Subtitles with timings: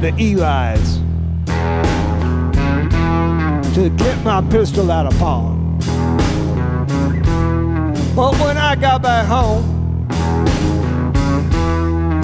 [0.00, 0.98] Down to Eli's
[3.74, 5.78] to get my pistol out of pawn.
[8.14, 10.08] But when I got back home,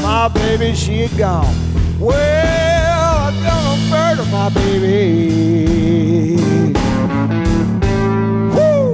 [0.02, 1.55] my baby, she had gone.
[1.98, 6.37] Well, I done a murder, my baby.
[8.55, 8.93] Woo!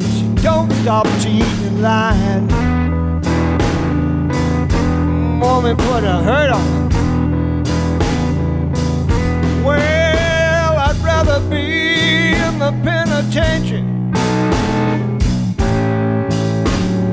[0.00, 2.46] She don't stop cheating and lying.
[5.40, 6.85] Woman put a hurt on
[11.36, 13.82] I'd be in the penitentiary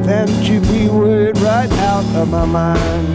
[0.06, 3.08] than to be worried right out of my mind.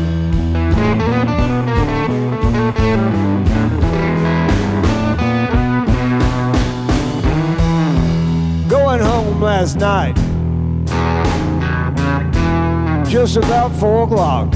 [8.69, 10.15] Going home last night,
[13.09, 14.53] just about four o'clock.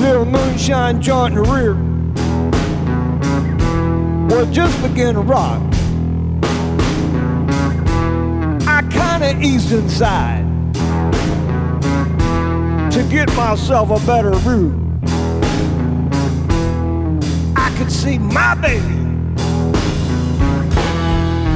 [0.00, 1.85] Little moonshine joint in the rear
[4.36, 5.62] will just begin to rock.
[8.68, 10.44] I kinda eased inside
[12.92, 14.74] to get myself a better view.
[17.56, 18.98] I could see my baby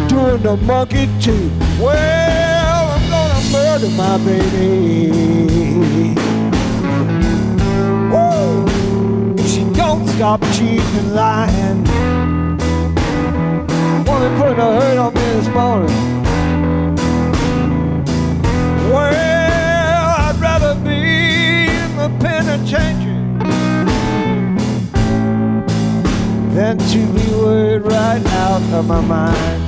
[0.08, 1.50] doing the monkey too.
[1.78, 6.16] Well, I'm gonna murder my baby.
[9.38, 12.09] If she don't stop cheating and lying.
[14.10, 15.96] Woman putting a hurt on me this morning.
[18.90, 21.00] Well, I'd rather be
[21.70, 23.20] in the penitentiary
[26.56, 29.60] than to be worried right out of my mind.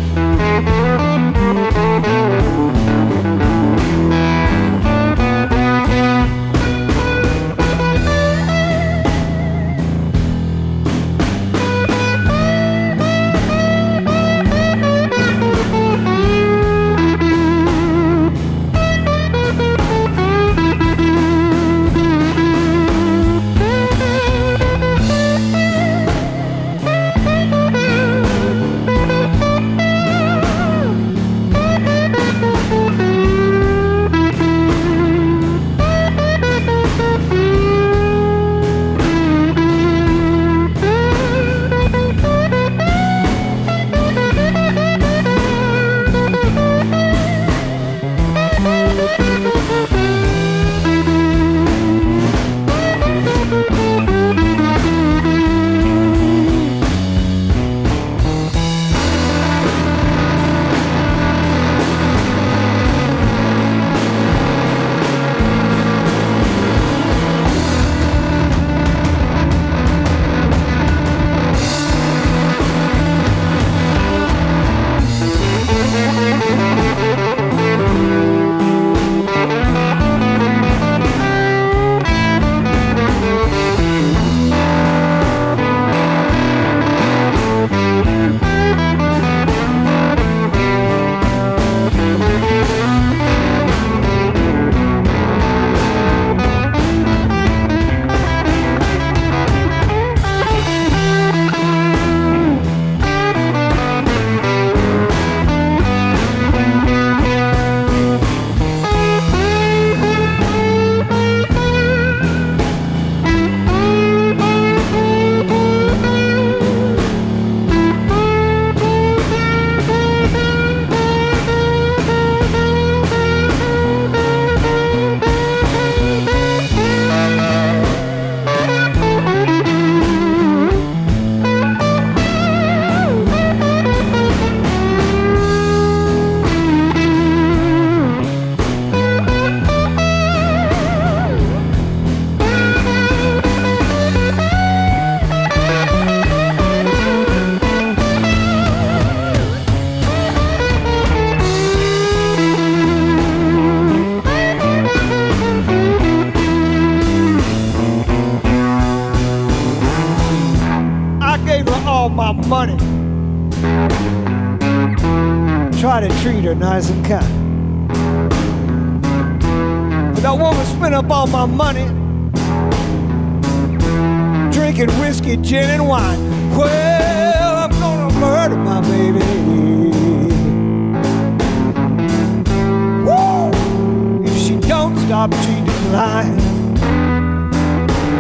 [185.93, 186.39] line.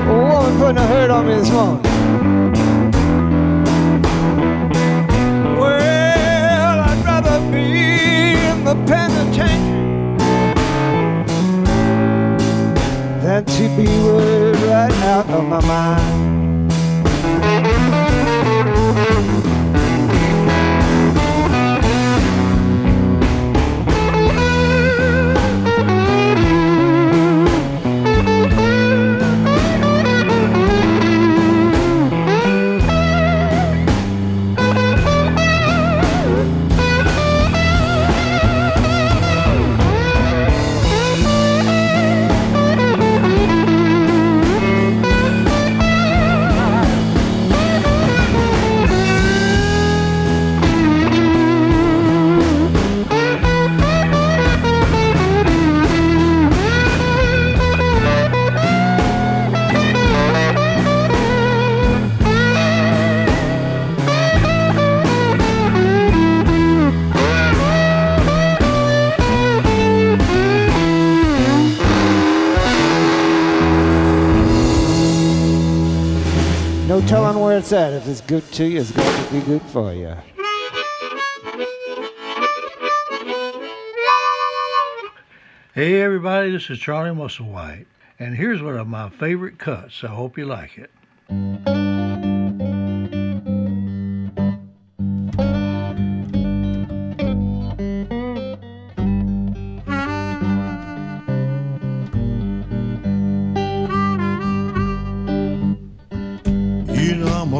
[0.07, 1.83] A woman putting a hurt on me this morning.
[5.59, 9.57] Well, I'd rather be in the penitentiary
[13.23, 16.32] than to be worried right out of my mind.
[77.73, 80.15] said, if it's good to you, it's going to be good for you.
[85.75, 87.87] Hey everybody, this is Charlie Musselwhite,
[88.19, 90.05] and here's one of my favorite cuts.
[90.05, 90.91] I hope you like it.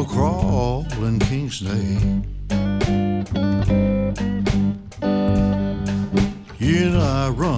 [0.03, 2.25] I'll crawl in King's name.
[6.59, 7.52] You and I run.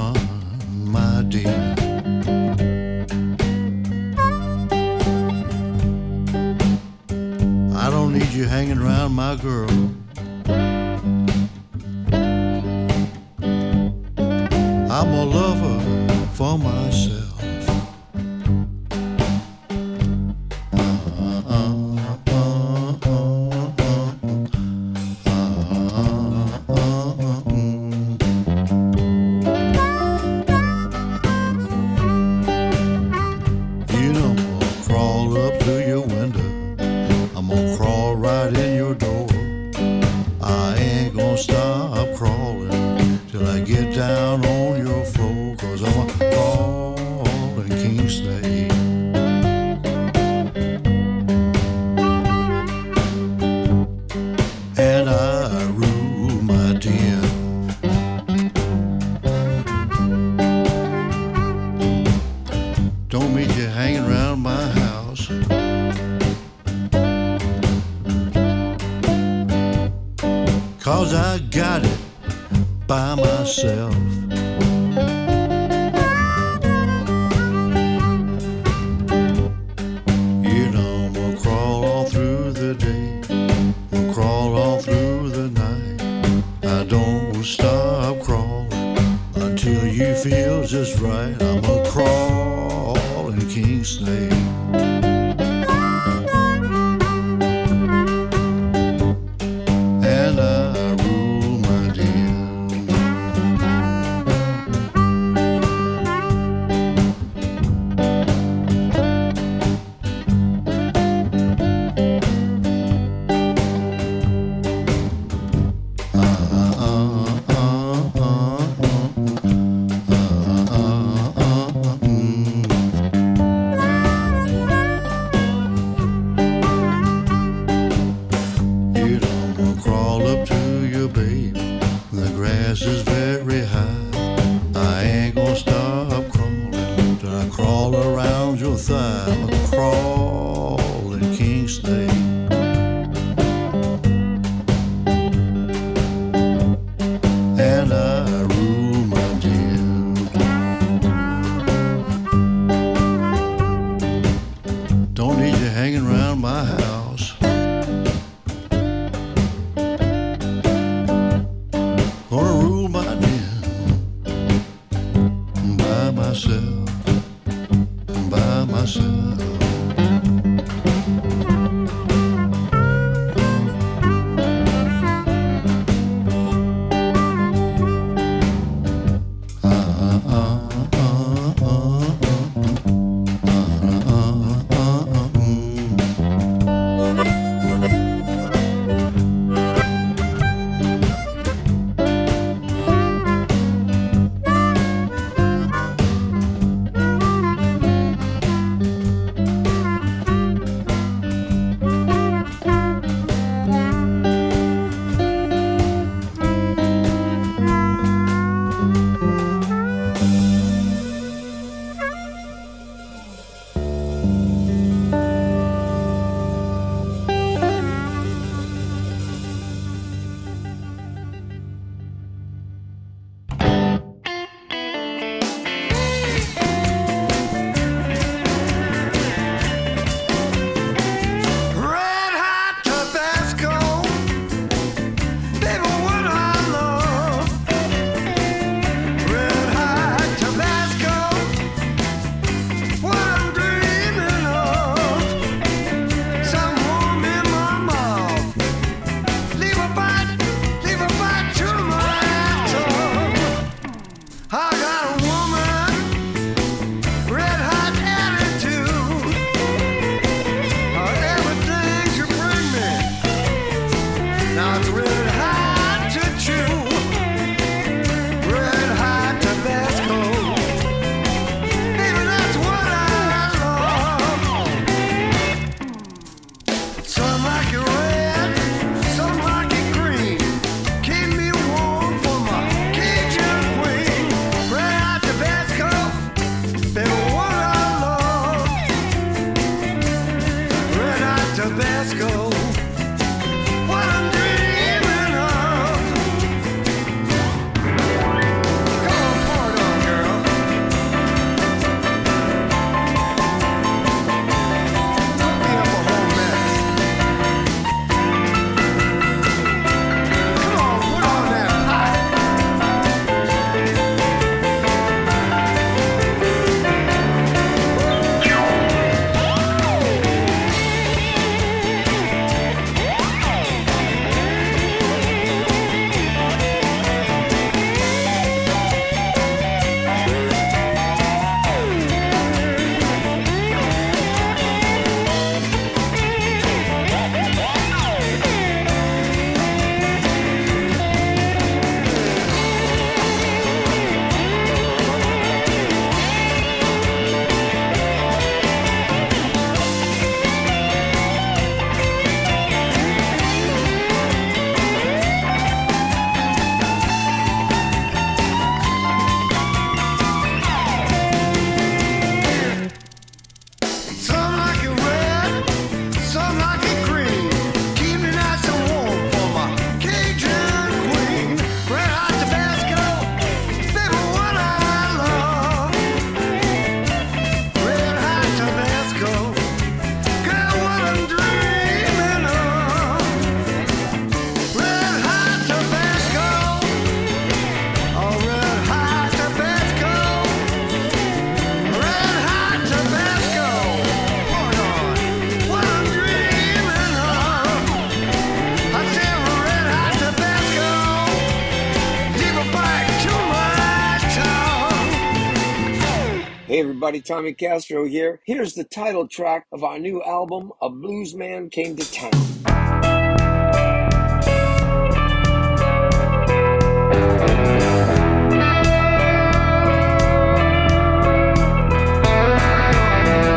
[407.05, 408.41] Everybody, Tommy Castro here.
[408.47, 412.31] Here's the title track of our new album, A Blues Man Came to Town.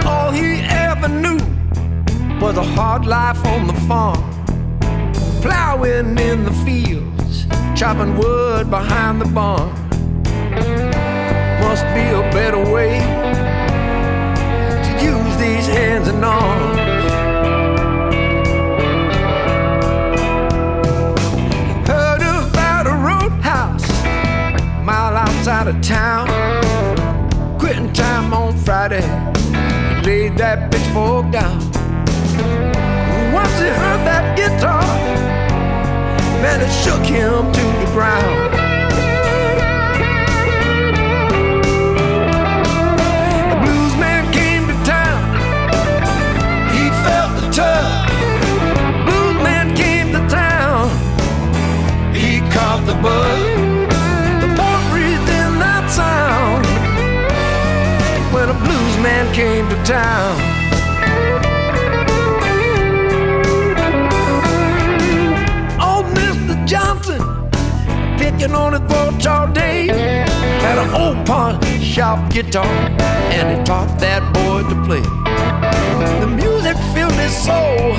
[0.04, 1.38] All he ever knew
[2.38, 4.22] was a hard life on the farm.
[5.40, 9.72] Plowing in the fields, chopping wood behind the barn.
[11.62, 13.27] Must be a better way
[16.24, 16.78] arms.
[21.88, 26.28] Heard about a roadhouse a mile outside of town.
[27.58, 29.06] Quitting time on Friday,
[30.02, 31.58] laid that pitchfork down.
[33.32, 34.82] Once he heard that guitar,
[36.42, 38.57] man, it shook him to the ground.
[52.88, 53.68] The bug.
[54.90, 56.64] Breathed in that sound
[58.32, 60.32] when a blues man came to town.
[65.78, 66.56] Old Mr.
[66.66, 67.20] Johnson,
[68.18, 69.88] picking on his porch all day,
[70.64, 72.64] had an old pawn shop guitar,
[73.36, 75.04] and he taught that boy to play.
[76.20, 77.92] The music filled his soul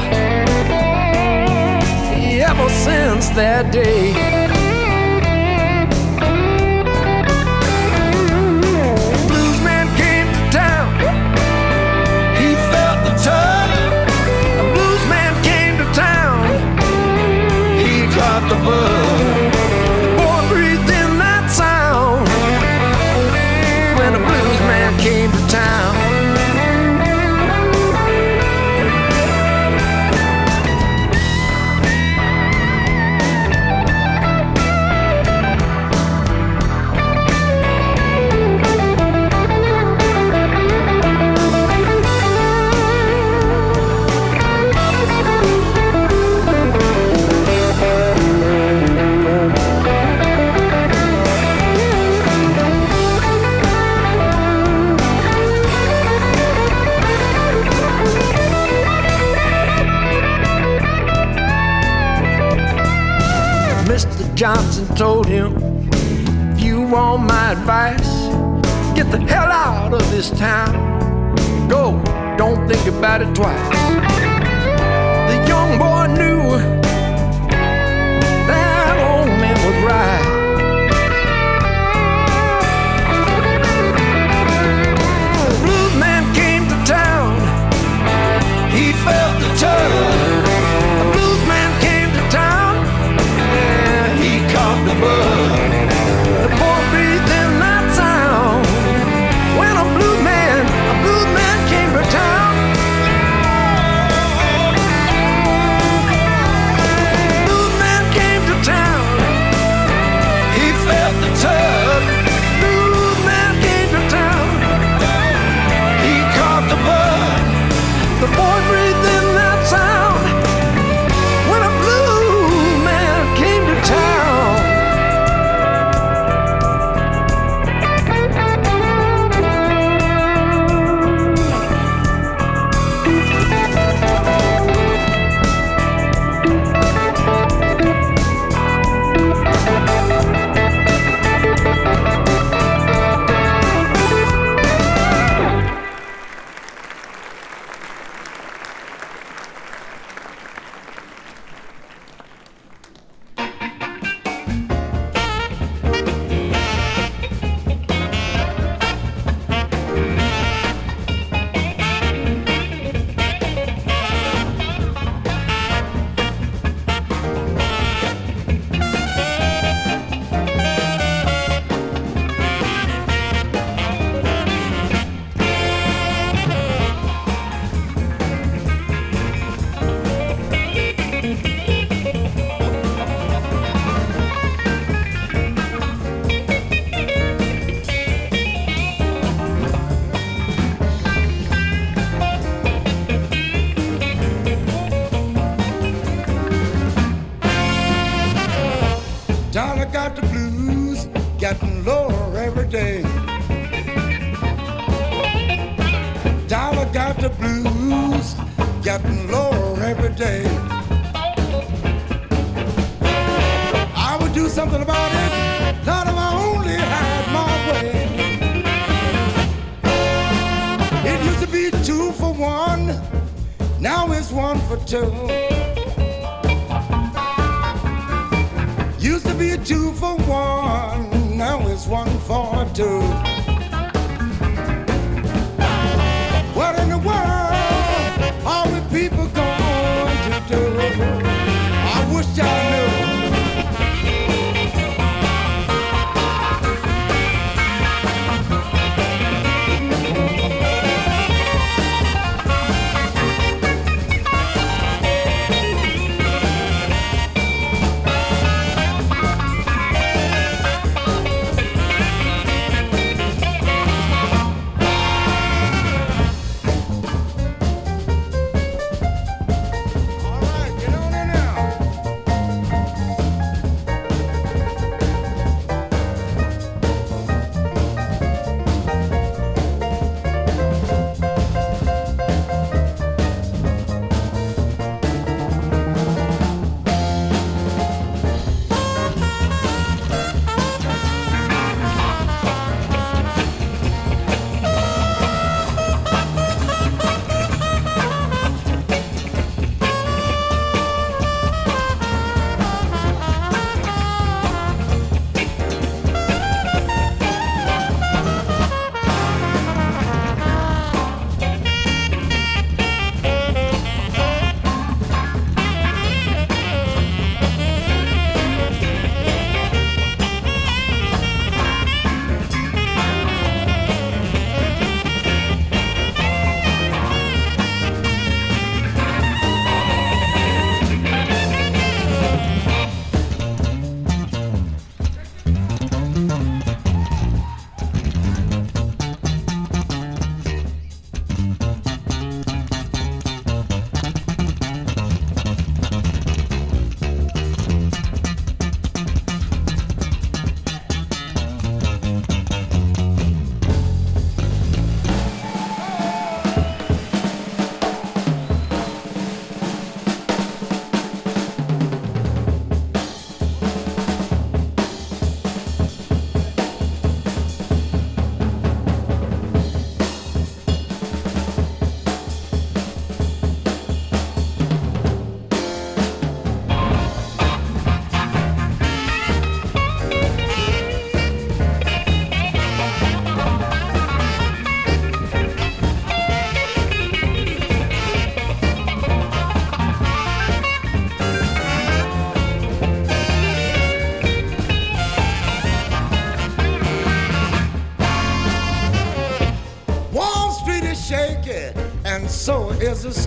[2.41, 4.38] ever since that day.
[18.61, 18.98] Caught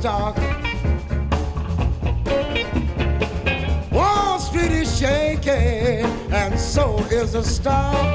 [0.03, 0.37] stock.
[3.93, 8.12] Wall Street is shaking, and so is the stock.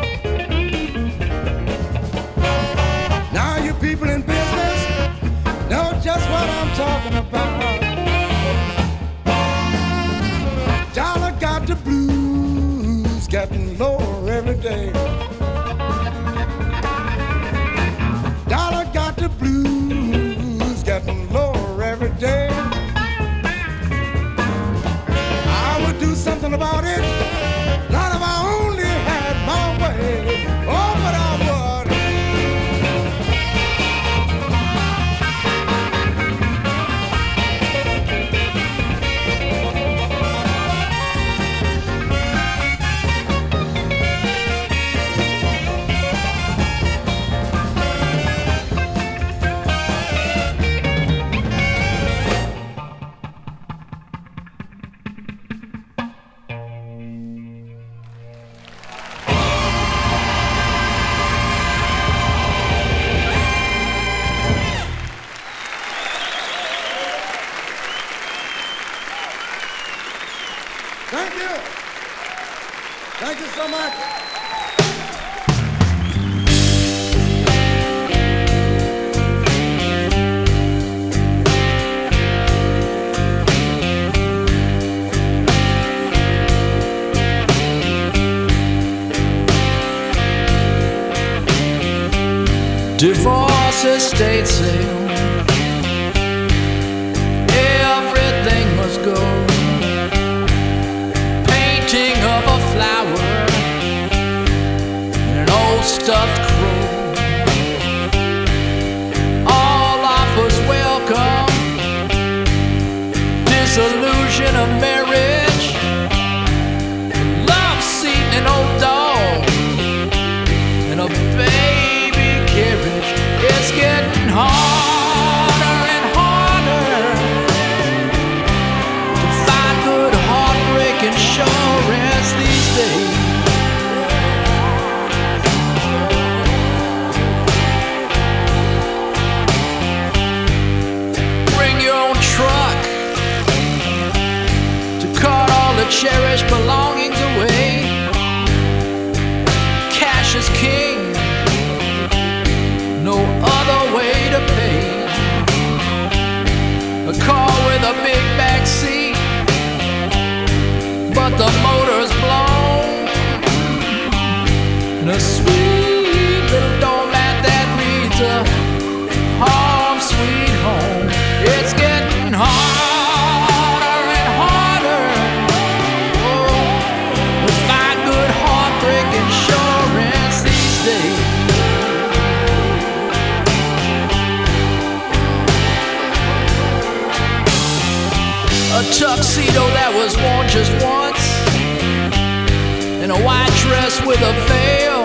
[193.67, 195.03] Dress with a veil.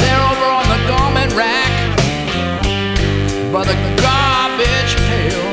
[0.00, 1.72] They're over on the garment rack
[3.52, 5.46] by the garbage pail.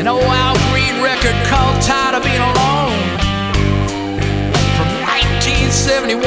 [0.00, 2.98] An old Al Green record called Tired of Being Alone
[4.76, 6.18] from 1971.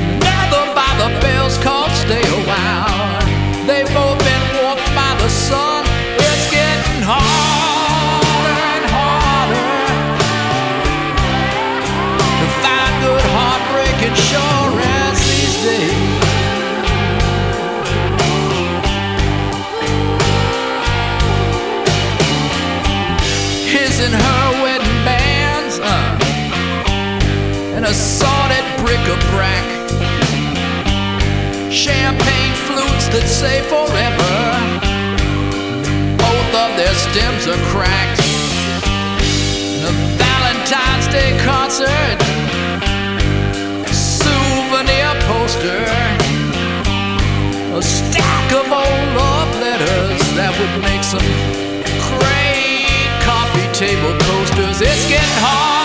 [0.00, 2.89] Another by the bells called Stay a While.
[27.90, 29.66] Assorted bric-a-brac.
[31.72, 34.36] Champagne flutes that say forever.
[36.14, 38.22] Both of their stems are cracked.
[39.90, 42.18] A Valentine's Day concert,
[43.90, 45.82] souvenir poster,
[47.74, 51.26] a stack of old love letters that would make some
[52.06, 54.78] great coffee table coasters.
[54.80, 55.79] It's getting harder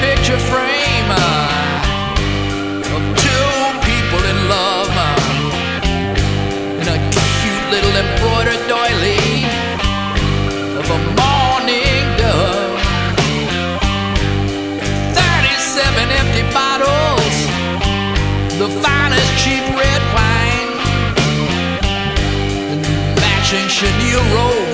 [0.00, 1.78] picture frame uh,
[2.94, 3.50] of two
[3.88, 9.44] people in love uh, in a cute little embroidered doily
[10.80, 12.80] of a morning dove.
[15.14, 17.36] 37 empty bottles,
[18.62, 20.70] the finest cheap red wine,
[22.72, 22.82] and
[23.20, 24.67] matching chenille robes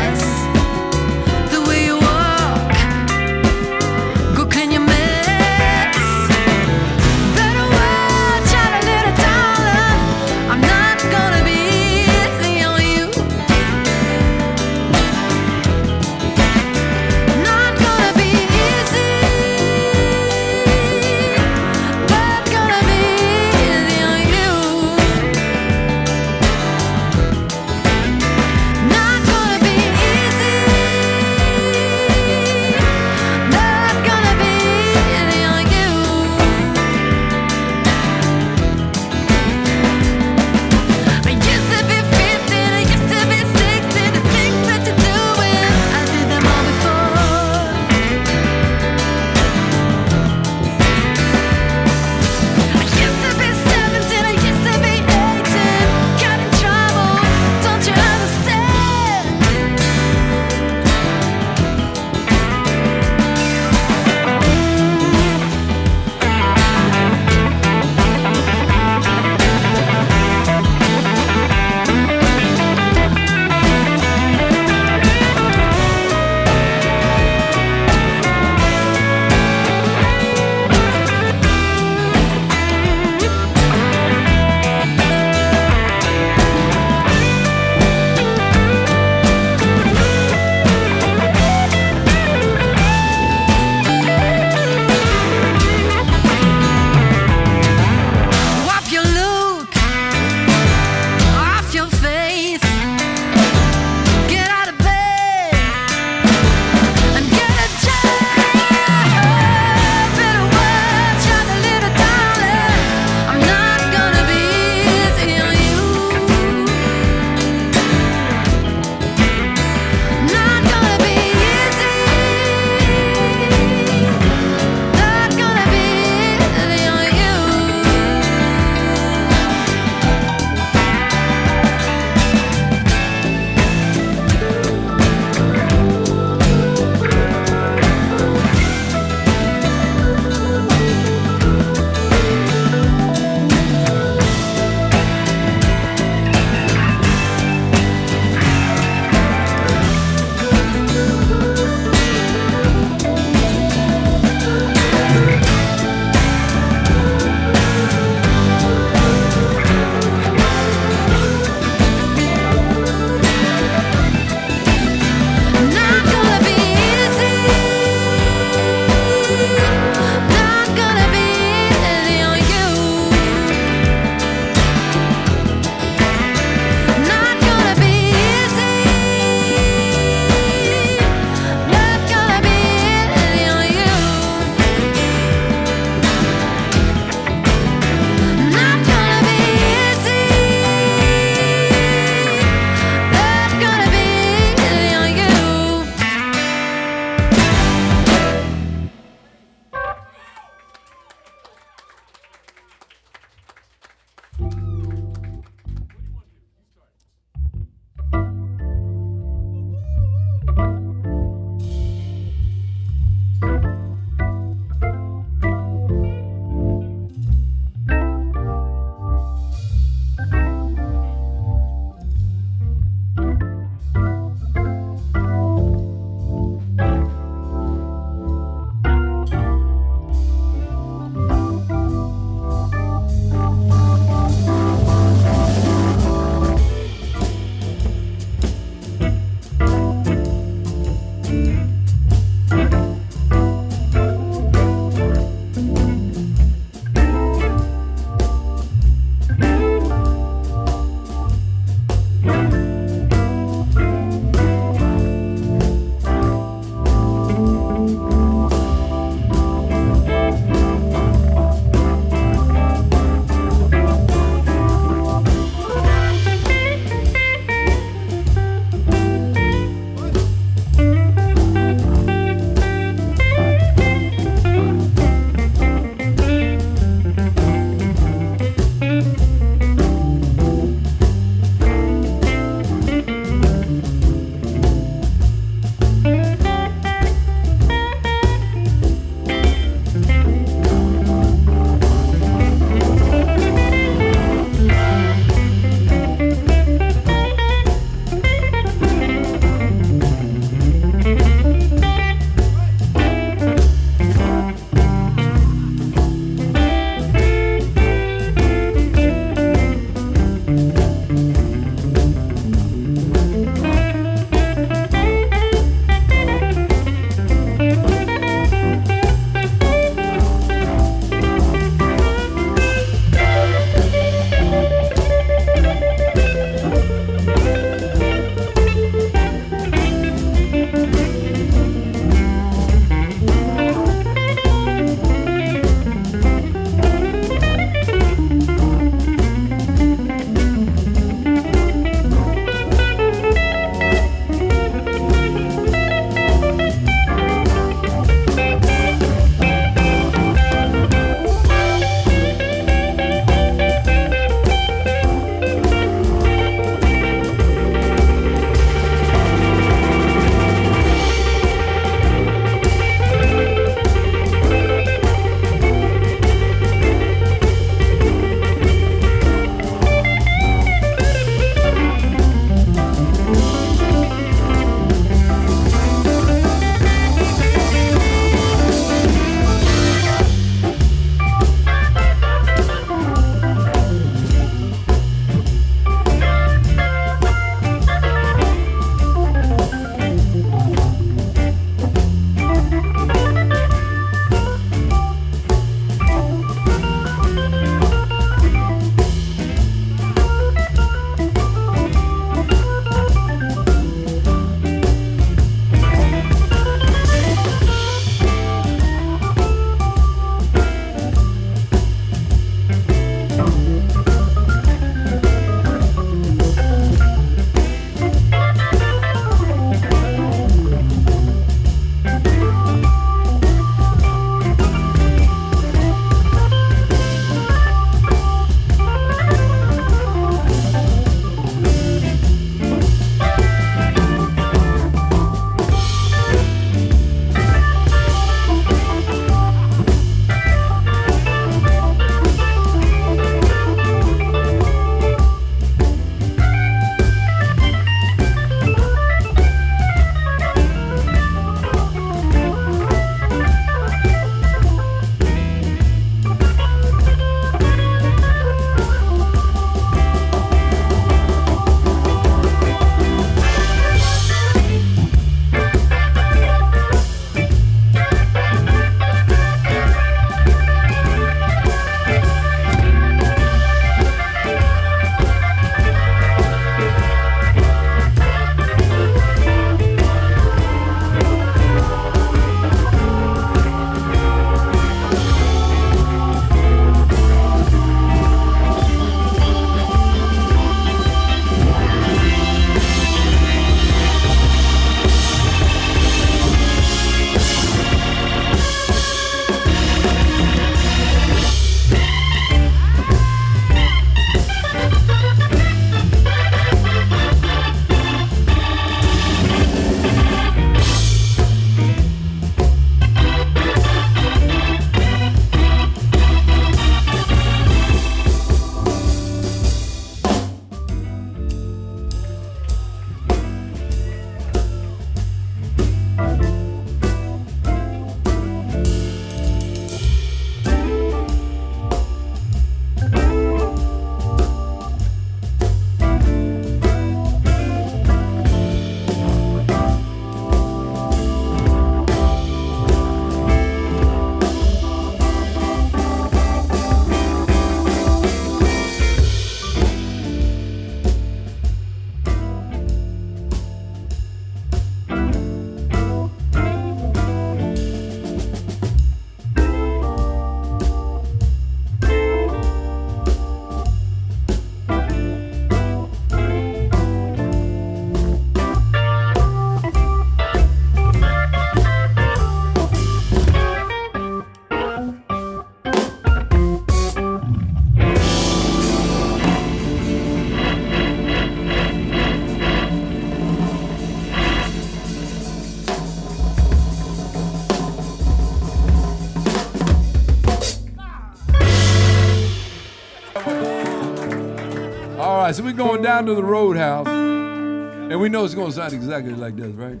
[595.52, 599.34] right, so we're going down to the roadhouse, and we know it's gonna sound exactly
[599.34, 600.00] like this, right?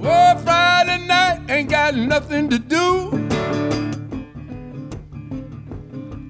[0.00, 3.10] Well, Friday night ain't got nothing to do.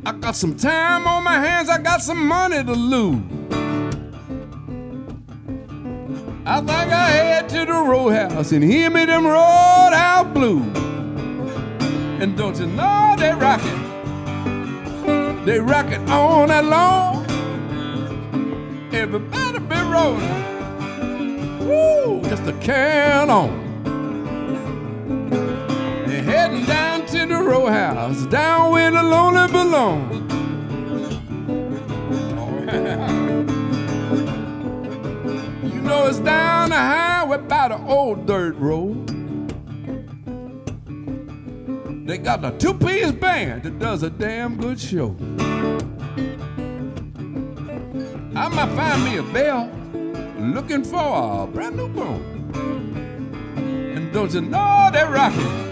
[0.07, 3.21] I got some time on my hands, I got some money to lose.
[6.47, 10.63] I think I head to the roadhouse and hear me them road out blue.
[12.21, 13.83] And don't you know they rockin'?
[15.45, 17.27] They rockin' all night long.
[18.93, 20.39] Everybody be rollin'.
[21.67, 23.51] Woo, just a can on.
[26.07, 30.24] They're heading down to the row house, down where the lonely belong.
[36.15, 39.09] It's down the highway by the old dirt road.
[42.07, 45.17] They got a two-piece band that does a damn good show.
[48.37, 49.71] I might find me a bell
[50.39, 52.23] looking for a brand new bone.
[53.97, 55.63] And don't you know they're rocking?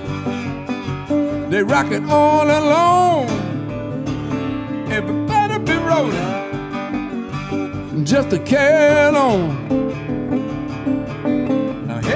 [1.51, 3.29] They rock it all alone.
[4.91, 6.43] Everybody be rolling.
[8.05, 10.02] Just a can on.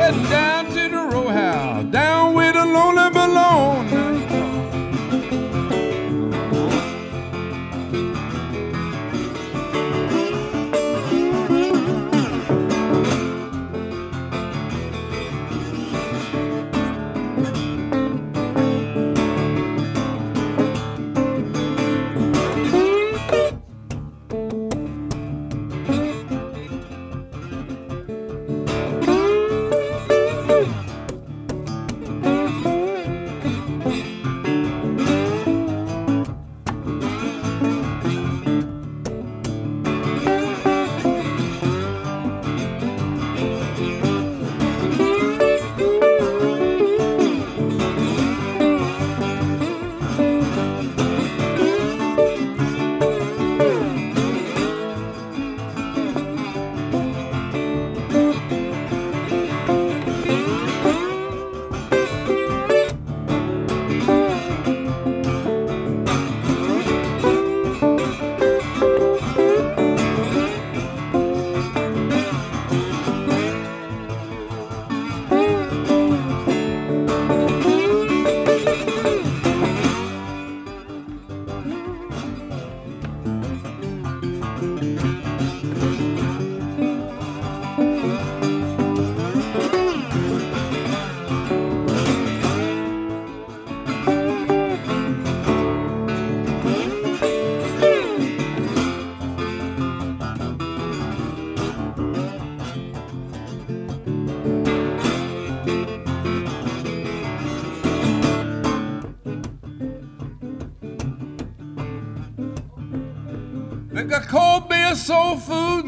[0.06, 4.05] Down to the row house, down where the lonely belong.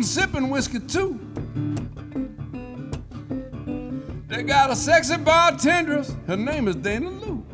[0.08, 1.20] Sipping whiskey too.
[4.26, 6.16] They got a sexy bartendress.
[6.26, 7.44] Her name is Dana Lou.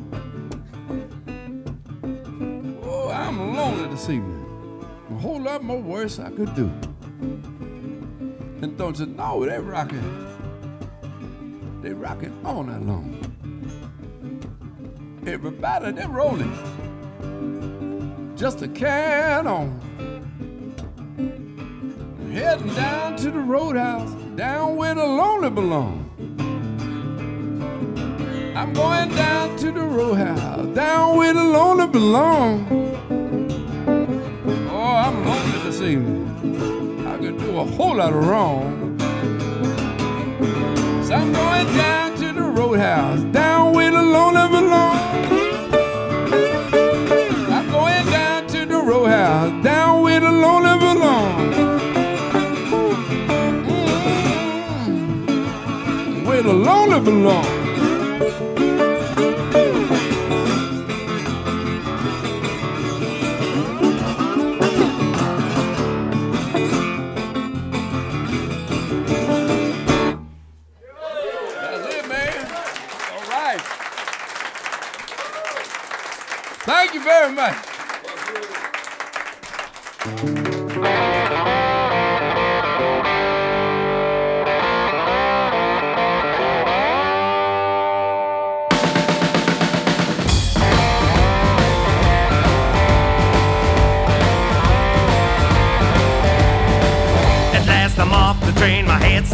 [2.85, 4.87] Oh, I'm lonely this evening.
[5.11, 6.71] A whole lot more worse I could do.
[8.63, 10.23] And don't you know they rockin'?
[11.83, 13.19] They rockin' all night long.
[15.27, 16.53] Everybody, they're rolling.
[18.37, 19.84] Just a can on.
[22.55, 26.09] Heading down to the roadhouse, down where the lonely belong.
[28.55, 32.69] I'm going down to the roadhouse, down where the lonely belong.
[34.71, 37.05] Oh, I'm lonely this evening.
[37.09, 39.01] I could do a whole lot of wrong.
[41.03, 45.44] So I'm going down to the roadhouse, down where the lonely belong.
[56.95, 57.01] All
[73.29, 73.61] right.
[76.63, 77.64] Thank you very much.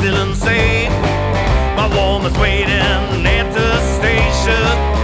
[0.01, 0.91] still insane.
[1.77, 5.00] My woman's waiting at the station.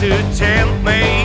[0.00, 1.15] to tempt me.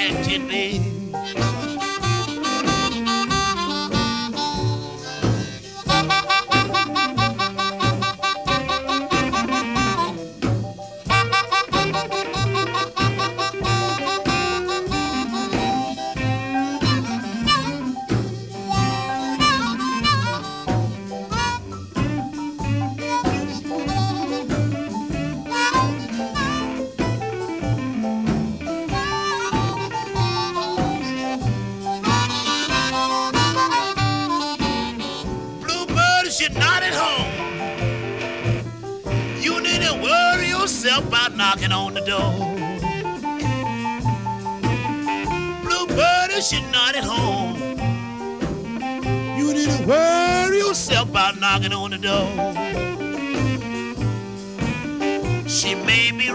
[0.00, 0.99] glad you be.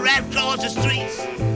[0.00, 1.55] rap across the streets.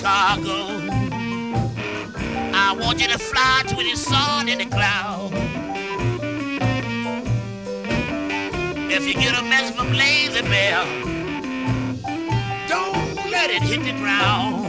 [0.00, 0.78] Chicago,
[2.54, 5.30] I want you to fly between the sun and the cloud.
[8.90, 10.86] If you get a from Lazy Bear,
[12.66, 14.64] don't let it hit the ground.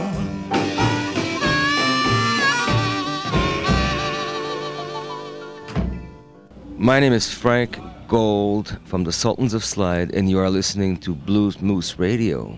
[6.76, 11.14] My name is Frank Gold from the Sultans of Slide, and you are listening to
[11.14, 12.54] Blues Moose Radio.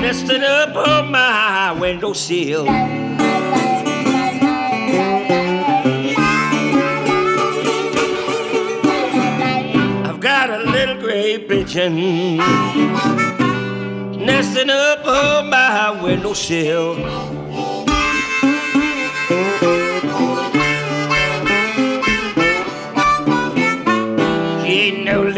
[0.00, 2.68] Nesting up on my windowsill.
[10.04, 12.38] I've got a little gray pigeon
[14.26, 17.35] nesting up on my windowsill.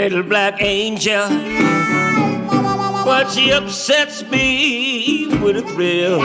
[0.08, 1.28] Little black angel,
[3.04, 6.22] but she upsets me with a thrill.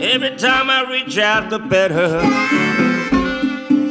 [0.00, 2.20] Every time I reach out to pet her,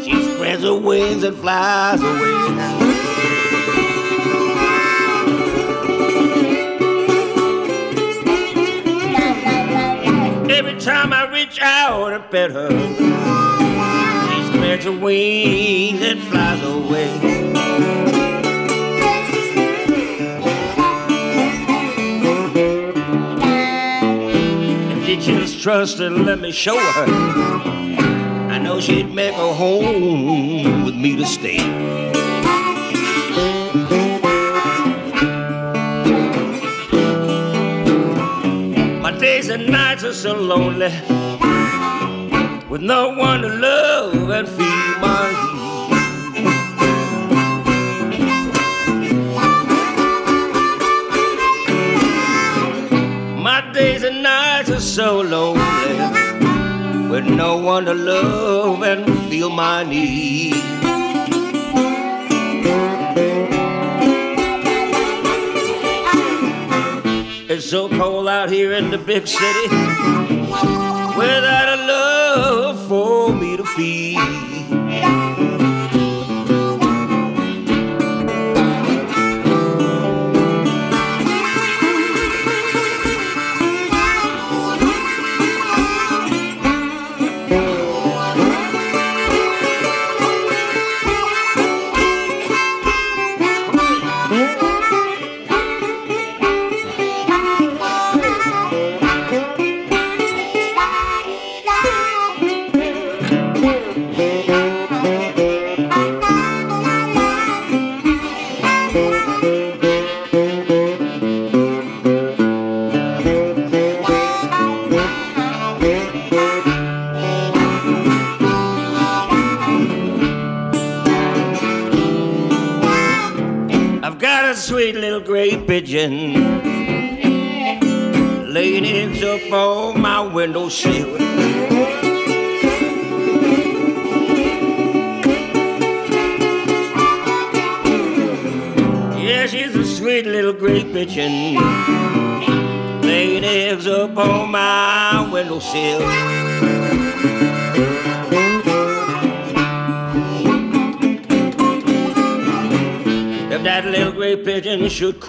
[0.02, 2.40] she spreads her wings and flies away.
[10.50, 11.29] Every time I
[11.62, 17.10] out and pet her, she spreads her wings and flies away.
[24.92, 27.06] If she just trust and let me show her,
[28.50, 31.60] I know she'd make a home with me to stay.
[39.02, 40.92] My days and nights are so lonely
[42.80, 45.92] with no one to love and feed my need.
[53.44, 55.60] My days and nights are so lonely
[57.10, 60.56] with no one to love and feel my need.
[67.50, 69.68] It's so cold out here in the big city
[71.18, 71.69] without
[73.80, 74.59] for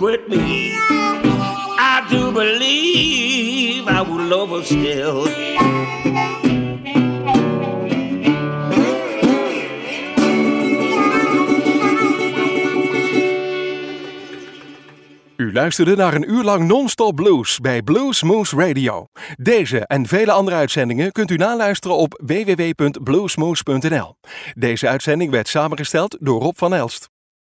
[0.01, 0.73] quit me,
[1.79, 5.29] I do believe I love her still.
[15.37, 19.07] U luisterde naar een uur lang non-stop blues bij Blues Moose Radio.
[19.37, 24.15] Deze en vele andere uitzendingen kunt u naluisteren op www.bluesmoose.nl.
[24.55, 27.09] Deze uitzending werd samengesteld door Rob van Elst.